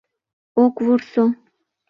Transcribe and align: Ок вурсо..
Ок 0.63 0.75
вурсо.. 0.85 1.23